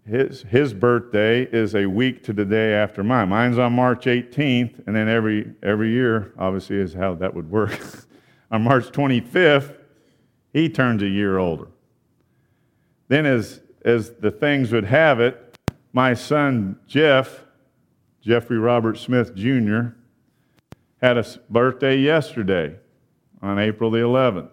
[0.06, 3.28] his, his birthday is a week to the day after mine.
[3.28, 7.78] Mine's on March 18th, and then every, every year, obviously, is how that would work.
[8.50, 9.76] on March 25th,
[10.52, 11.68] he turns a year older.
[13.08, 15.56] Then, as, as the things would have it,
[15.92, 17.44] my son Jeff,
[18.20, 19.94] Jeffrey Robert Smith Jr.,
[21.00, 22.76] had a birthday yesterday.
[23.40, 24.50] on April the 11th.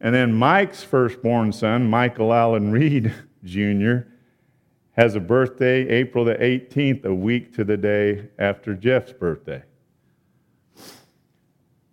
[0.00, 4.11] And then Mike's firstborn son, Michael Allen Reed Jr.,
[4.92, 9.62] has a birthday April the 18th, a week to the day after Jeff's birthday.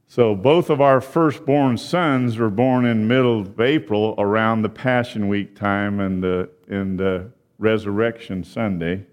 [0.08, 5.28] So both of our firstborn sons were born in middle of April around the Passion
[5.28, 9.06] Week time and the, and the Resurrection Sunday,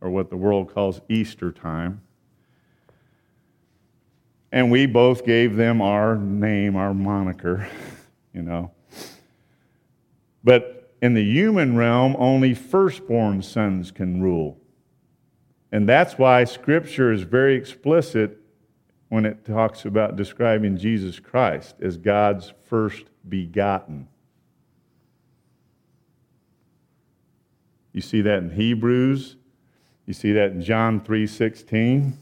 [0.00, 2.00] or what the world calls Easter time.
[4.52, 7.68] And we both gave them our name, our moniker,
[8.32, 8.70] you know.
[10.44, 14.58] But in the human realm, only firstborn sons can rule.
[15.70, 18.38] And that's why Scripture is very explicit
[19.08, 24.08] when it talks about describing Jesus Christ as God's first begotten.
[27.92, 29.36] You see that in Hebrews.
[30.06, 32.14] You see that in John 3:16,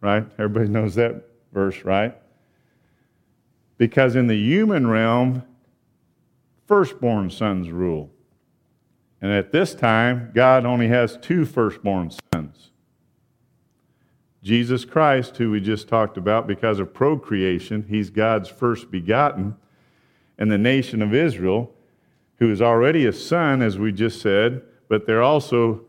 [0.00, 0.24] right?
[0.38, 1.22] Everybody knows that
[1.52, 2.16] verse, right?
[3.76, 5.42] Because in the human realm,
[6.68, 8.10] firstborn sons rule.
[9.20, 12.70] And at this time, God only has two firstborn sons.
[14.42, 19.56] Jesus Christ, who we just talked about because of procreation, he's God's first begotten,
[20.38, 21.72] and the nation of Israel,
[22.36, 25.80] who is already a son, as we just said, but they're also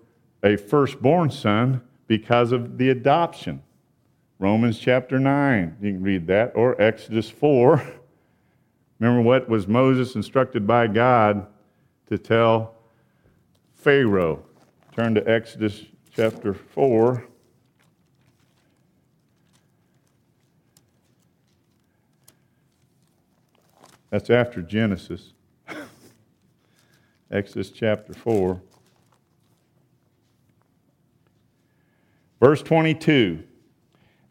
[0.42, 3.62] a firstborn son because of the adoption.
[4.40, 7.84] Romans chapter 9, you can read that, or Exodus 4.
[9.00, 11.47] Remember what was Moses instructed by God
[12.08, 12.76] to tell
[13.76, 14.43] Pharaoh?
[14.93, 17.26] Turn to Exodus chapter 4.
[24.10, 25.34] That's after Genesis.
[27.32, 28.62] Exodus chapter 4.
[32.41, 33.43] Verse 22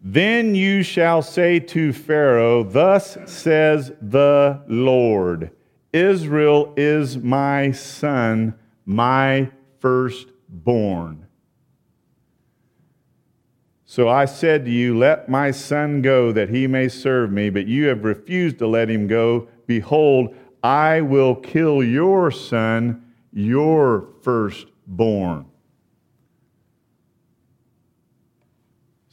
[0.01, 5.51] Then you shall say to Pharaoh, Thus says the Lord
[5.93, 11.27] Israel is my son, my firstborn.
[13.87, 17.67] So I said to you, Let my son go, that he may serve me, but
[17.67, 25.45] you have refused to let him go Behold, I will kill your son, your firstborn.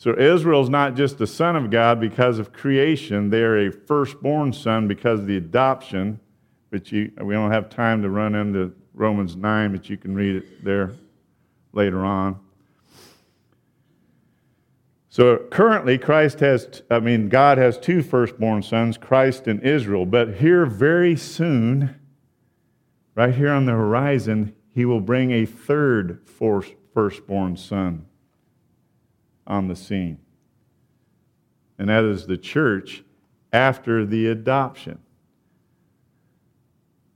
[0.06, 4.88] So Israel's not just the son of God because of creation, they're a firstborn son
[4.88, 6.20] because of the adoption.
[6.70, 10.36] But you, we don't have time to run into Romans 9, but you can read
[10.36, 10.94] it there
[11.74, 12.40] later on.
[15.10, 20.06] So currently, Christ has, I mean, God has two firstborn sons, Christ and Israel.
[20.06, 22.00] But here, very soon,
[23.16, 26.30] right here on the horizon, he will bring a third
[26.94, 28.06] firstborn son
[29.48, 30.18] on the scene.
[31.78, 33.04] And that is the church
[33.52, 35.00] after the adoption.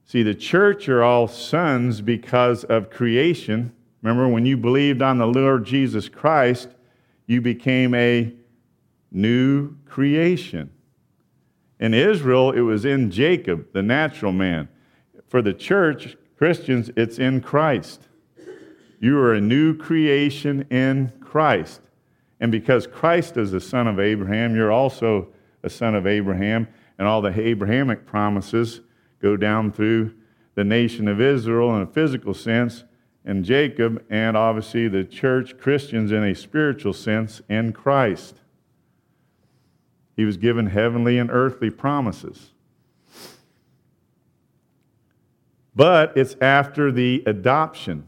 [0.06, 3.74] See, the church are all sons because of creation.
[4.02, 6.70] Remember, when you believed on the Lord Jesus Christ,
[7.28, 8.34] you became a
[9.12, 10.72] new creation.
[11.80, 14.68] In Israel, it was in Jacob, the natural man.
[15.28, 18.08] For the church, Christians, it's in Christ.
[19.00, 21.82] You are a new creation in Christ.
[22.40, 25.28] And because Christ is the son of Abraham, you're also
[25.64, 26.68] a son of Abraham.
[26.98, 28.82] And all the Abrahamic promises
[29.22, 30.14] go down through
[30.56, 32.84] the nation of Israel in a physical sense
[33.26, 38.36] and Jacob, and obviously the church, Christians in a spiritual sense, in Christ.
[40.16, 42.52] He was given heavenly and earthly promises.
[45.76, 48.08] But it's after the adoption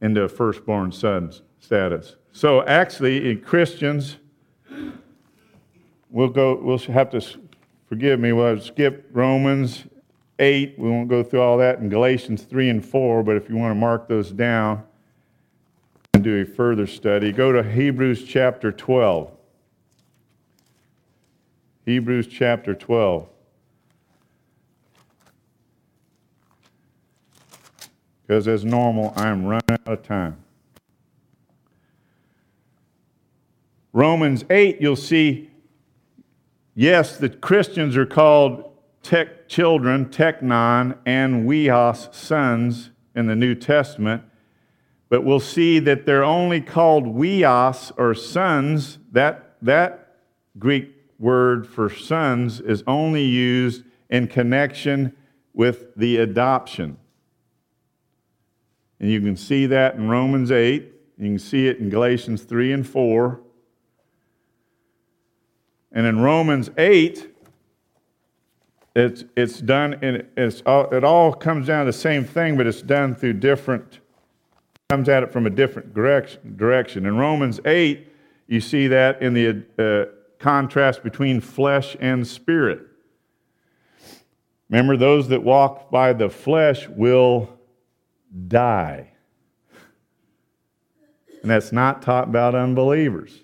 [0.00, 1.32] into a firstborn son
[1.64, 2.16] status.
[2.32, 4.16] So actually, in Christians,
[6.10, 6.56] we'll go.
[6.56, 7.24] We'll have to
[7.88, 8.32] forgive me.
[8.32, 9.84] We'll skip Romans
[10.38, 10.78] 8.
[10.78, 13.70] We won't go through all that in Galatians 3 and 4, but if you want
[13.70, 14.82] to mark those down
[16.12, 19.30] and do a further study, go to Hebrews chapter 12.
[21.86, 23.28] Hebrews chapter 12.
[28.26, 30.43] Because as normal, I'm running out of time.
[33.94, 35.52] Romans 8, you'll see,
[36.74, 38.72] yes, the Christians are called
[39.04, 44.24] tech children, teknon, and huios, sons, in the New Testament.
[45.08, 48.98] But we'll see that they're only called huios, or sons.
[49.12, 50.16] That, that
[50.58, 50.90] Greek
[51.20, 55.14] word for sons is only used in connection
[55.52, 56.96] with the adoption.
[58.98, 60.90] And you can see that in Romans 8.
[61.16, 63.43] You can see it in Galatians 3 and 4.
[65.94, 67.30] And in Romans 8,
[68.96, 72.66] it's, it's done, and it's all, it all comes down to the same thing, but
[72.66, 74.00] it's done through different,
[74.90, 76.56] comes at it from a different direction.
[76.56, 77.06] direction.
[77.06, 78.08] In Romans 8,
[78.48, 82.82] you see that in the uh, contrast between flesh and spirit.
[84.68, 87.48] Remember, those that walk by the flesh will
[88.48, 89.12] die.
[91.42, 93.43] And that's not taught about unbelievers.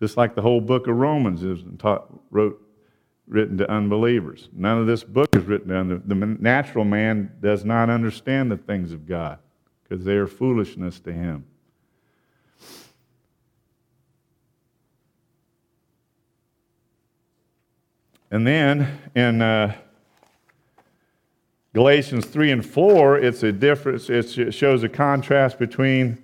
[0.00, 2.60] Just like the whole book of Romans is taught, wrote,
[3.26, 4.48] written to unbelievers.
[4.52, 6.02] None of this book is written to.
[6.04, 9.38] The natural man does not understand the things of God
[9.82, 11.44] because they are foolishness to him.
[18.30, 19.74] And then in uh,
[21.72, 26.22] Galatians 3 and 4, it's a difference, it shows a contrast between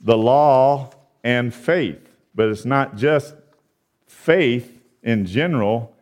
[0.00, 0.90] the law
[1.24, 2.11] and faith.
[2.34, 3.34] But it's not just
[4.06, 5.94] faith in general,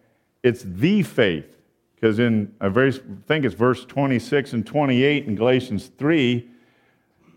[0.42, 1.56] it's the faith.
[1.94, 6.48] Because in a very, I think it's verse 26 and 28 in Galatians 3,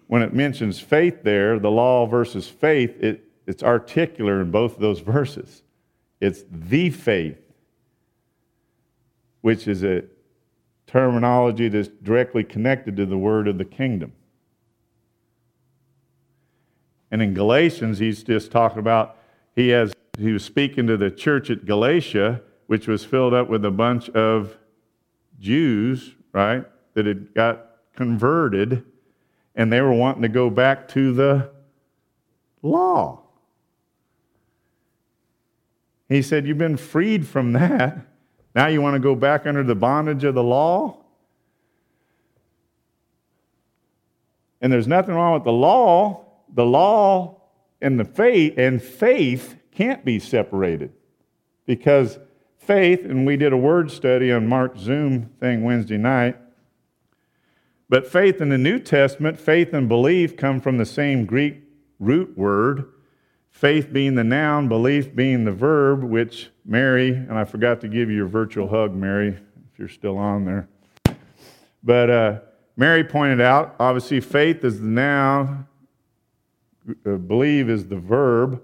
[0.07, 4.79] when it mentions faith there, the law versus faith, it, it's articular in both of
[4.79, 5.63] those verses.
[6.21, 7.39] It's the faith,
[9.41, 10.03] which is a
[10.87, 14.13] terminology that's directly connected to the word of the kingdom.
[17.13, 19.17] And in Galatians, he's just talking about
[19.55, 23.63] he has he was speaking to the church at Galatia, which was filled up with
[23.65, 24.57] a bunch of
[25.39, 28.83] Jews, right, that had got converted,
[29.53, 31.51] and they were wanting to go back to the
[32.63, 33.21] law.
[36.09, 38.07] He said, You've been freed from that.
[38.55, 40.97] Now you want to go back under the bondage of the law?
[44.61, 46.22] And there's nothing wrong with the law
[46.53, 47.41] the law
[47.81, 50.93] and the faith and faith can't be separated
[51.65, 52.19] because
[52.57, 56.37] faith and we did a word study on mark's zoom thing wednesday night
[57.89, 61.61] but faith in the new testament faith and belief come from the same greek
[61.99, 62.85] root word
[63.49, 68.09] faith being the noun belief being the verb which mary and i forgot to give
[68.09, 70.67] you your virtual hug mary if you're still on there
[71.83, 72.39] but uh,
[72.77, 75.67] mary pointed out obviously faith is the noun
[77.05, 78.61] Uh, believe is the verb,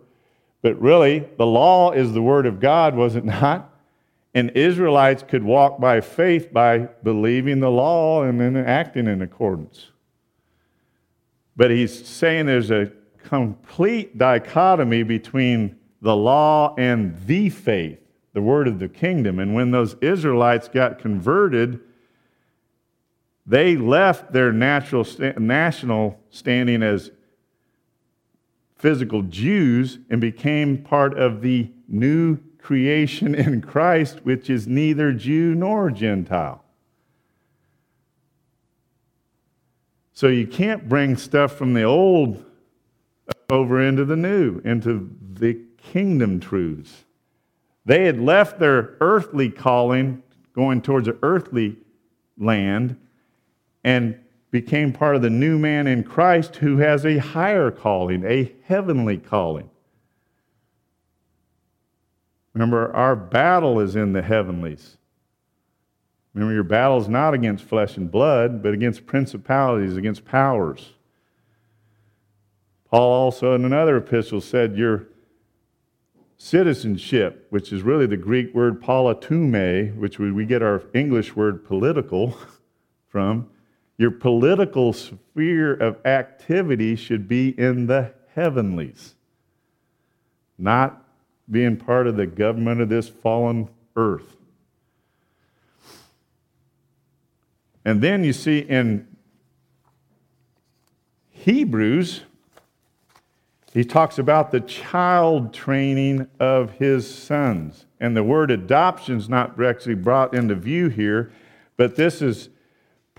[0.62, 3.74] but really the law is the word of God, was it not?
[4.34, 9.88] And Israelites could walk by faith by believing the law and then acting in accordance.
[11.56, 12.92] But he's saying there's a
[13.24, 18.00] complete dichotomy between the law and the faith,
[18.34, 19.40] the word of the kingdom.
[19.40, 21.80] And when those Israelites got converted,
[23.46, 25.06] they left their natural
[25.38, 27.12] national standing as
[28.80, 35.54] physical Jews and became part of the new creation in Christ, which is neither Jew
[35.54, 36.64] nor Gentile.
[40.14, 42.44] So you can't bring stuff from the old
[43.50, 47.06] over into the new, into the kingdom truths.
[47.86, 50.24] They had left their earthly calling,
[50.54, 51.78] going towards an earthly
[52.38, 52.98] land,
[53.84, 54.20] and
[54.52, 59.18] became part of the new man in Christ who has a higher calling, a heavenly
[59.18, 59.70] calling.
[62.54, 64.98] Remember, our battle is in the heavenlies.
[66.34, 70.94] Remember, your battle is not against flesh and blood, but against principalities, against powers.
[72.90, 75.08] Paul also in another epistle said your
[76.38, 82.36] citizenship, which is really the Greek word politeuma, which we get our English word political
[83.08, 83.48] from,
[84.00, 89.14] your political sphere of activity should be in the heavenlies,
[90.58, 91.04] not
[91.52, 94.38] being part of the government of this fallen earth.
[97.84, 99.06] And then you see in
[101.32, 102.22] Hebrews,
[103.74, 107.86] he talks about the child training of his sons.
[108.00, 111.34] And the word adoption is not actually brought into view here,
[111.76, 112.48] but this is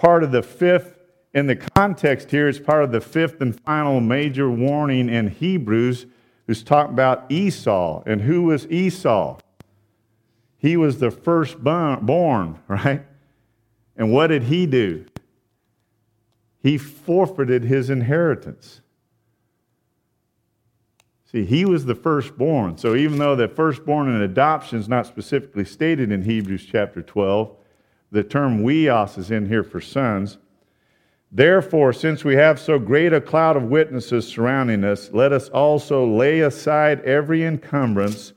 [0.00, 0.96] part of the fifth,
[1.34, 6.06] in the context here, it's part of the fifth and final major warning in Hebrews,
[6.46, 8.02] who's talking about Esau.
[8.06, 9.38] And who was Esau?
[10.56, 13.02] He was the firstborn, right?
[13.94, 15.04] And what did he do?
[16.62, 18.80] He forfeited his inheritance.
[21.30, 22.78] See, he was the firstborn.
[22.78, 27.54] So even though the firstborn in adoption is not specifically stated in Hebrews chapter 12,
[28.10, 30.38] the term huios is in here for sons.
[31.32, 36.04] Therefore, since we have so great a cloud of witnesses surrounding us, let us also
[36.04, 38.32] lay aside every encumbrance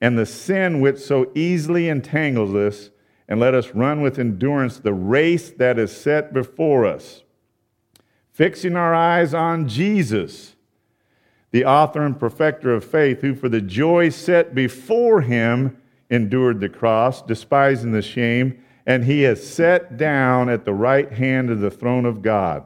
[0.00, 2.90] and the sin which so easily entangles us,
[3.28, 7.24] and let us run with endurance the race that is set before us,
[8.32, 10.54] fixing our eyes on Jesus,
[11.50, 15.76] the author and perfecter of faith, who for the joy set before him
[16.10, 21.50] endured the cross, despising the shame and he has sat down at the right hand
[21.50, 22.64] of the throne of God.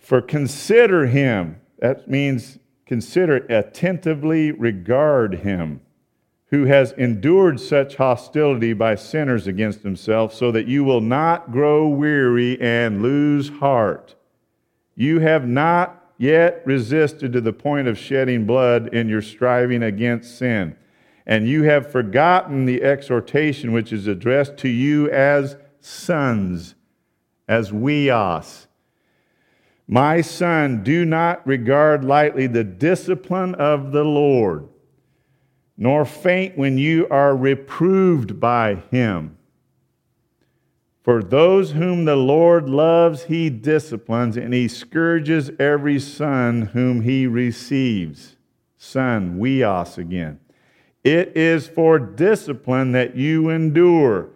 [0.00, 5.80] For consider him, that means consider, attentively regard him,
[6.50, 11.88] who has endured such hostility by sinners against himself, so that you will not grow
[11.88, 14.16] weary and lose heart.
[14.96, 20.38] You have not yet resisted to the point of shedding blood in your striving against
[20.38, 20.76] sin
[21.26, 26.74] and you have forgotten the exhortation which is addressed to you as sons,
[27.48, 28.66] as huios.
[29.88, 34.68] My son, do not regard lightly the discipline of the Lord,
[35.76, 39.36] nor faint when you are reproved by him.
[41.02, 47.28] For those whom the Lord loves, he disciplines, and he scourges every son whom he
[47.28, 48.34] receives.
[48.76, 50.40] Son, huios again.
[51.06, 54.30] It is for discipline that you endure.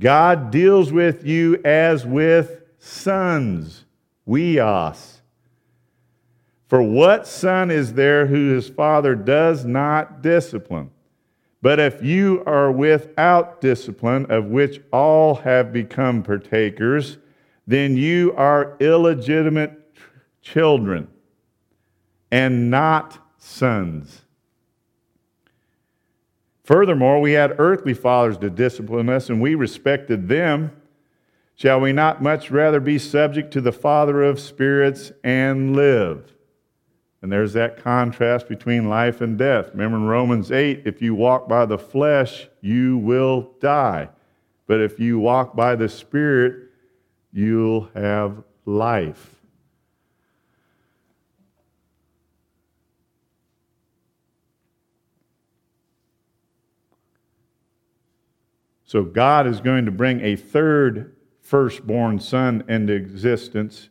[0.00, 3.84] God deals with you as with sons,
[4.26, 5.20] huios.
[6.66, 10.90] For what son is there who his father does not discipline?
[11.60, 17.18] But if you are without discipline, of which all have become partakers,
[17.66, 19.78] then you are illegitimate
[20.40, 21.06] children
[22.30, 24.23] and not sons.
[26.64, 30.72] Furthermore, we had earthly fathers to discipline us, and we respected them.
[31.54, 36.32] Shall we not much rather be subject to the Father of spirits and live?
[37.20, 39.70] And there's that contrast between life and death.
[39.70, 44.08] Remember in Romans 8 if you walk by the flesh, you will die.
[44.66, 46.70] But if you walk by the Spirit,
[47.32, 49.33] you'll have life.
[58.94, 63.88] So God is going to bring a third firstborn son into existence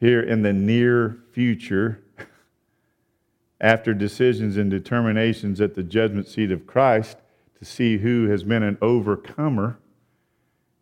[0.00, 2.02] here in the near future
[3.60, 7.18] after decisions and determinations at the judgment seat of Christ
[7.60, 9.78] to see who has been an overcomer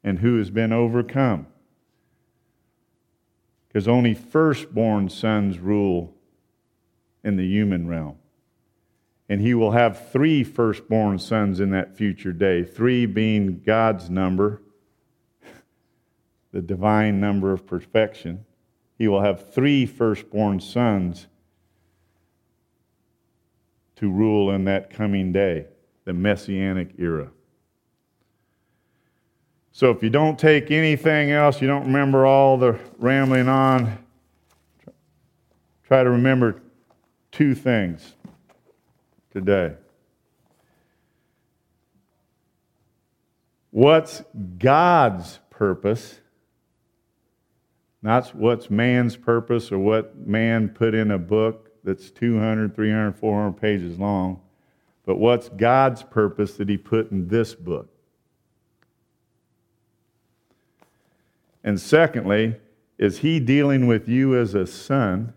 [0.02, 1.46] and who has been overcome.
[3.68, 6.14] Because only firstborn sons rule
[7.22, 8.16] in the human realm
[9.28, 14.62] and he will have three firstborn sons in that future day, three being God's number,
[16.52, 18.44] the divine number of perfection.
[18.96, 21.26] He will have three firstborn sons
[23.96, 25.66] to rule in that coming day,
[26.04, 27.30] the messianic era.
[29.72, 33.98] So if you don't take anything else, you don't remember all the rambling on,
[35.86, 36.62] try to remember
[37.30, 38.14] two things
[39.32, 39.74] today.
[43.70, 44.22] What's
[44.58, 46.20] God's purpose?
[48.02, 53.52] Not what's man's purpose or what man put in a book that's 200, 300, 400
[53.60, 54.40] pages long,
[55.04, 57.88] but what's God's purpose that He put in this book?
[61.64, 62.56] And secondly,
[62.98, 65.34] is He dealing with you as a son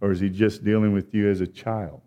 [0.00, 2.00] or is he just dealing with you as a child?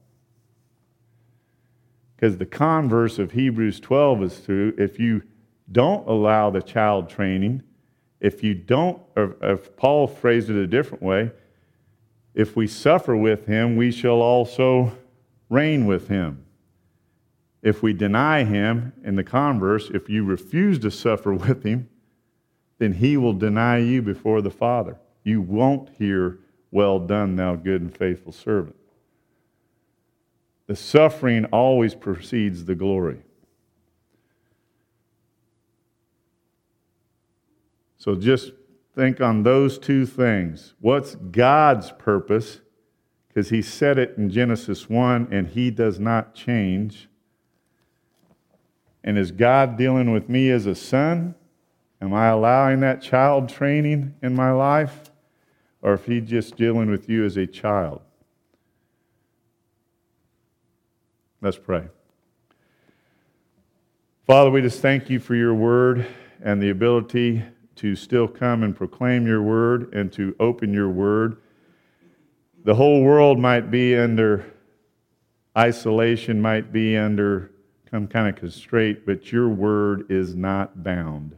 [2.15, 4.73] Because the converse of Hebrews 12 is true.
[4.77, 5.23] If you
[5.71, 7.63] don't allow the child training,
[8.19, 11.31] if you don't, or if Paul phrased it a different way,
[12.33, 14.97] if we suffer with him, we shall also
[15.49, 16.45] reign with him.
[17.61, 21.89] If we deny him, in the converse, if you refuse to suffer with him,
[22.77, 24.97] then he will deny you before the Father.
[25.23, 26.39] You won't hear
[26.71, 28.75] well done, thou good and faithful servant.
[30.67, 33.21] The suffering always precedes the glory.
[37.97, 38.53] So just
[38.95, 40.73] think on those two things.
[40.79, 42.61] What's God's purpose?
[43.27, 47.09] Because He said it in Genesis 1 and He does not change.
[49.03, 51.35] And is God dealing with me as a son?
[52.01, 55.08] Am I allowing that child training in my life?
[55.81, 58.01] Or if he's just dealing with you as a child.
[61.41, 61.87] Let's pray.
[64.27, 66.05] Father, we just thank you for your word
[66.43, 67.43] and the ability
[67.77, 71.37] to still come and proclaim your word and to open your word.
[72.65, 74.45] The whole world might be under
[75.57, 77.51] isolation, might be under
[77.89, 81.37] some kind of constraint, but your word is not bound.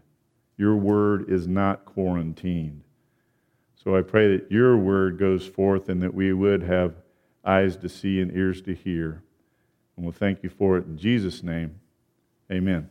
[0.57, 2.83] Your word is not quarantined.
[3.83, 6.93] So I pray that your word goes forth and that we would have
[7.43, 9.23] eyes to see and ears to hear.
[9.95, 11.79] And we'll thank you for it in Jesus' name.
[12.51, 12.89] Amen.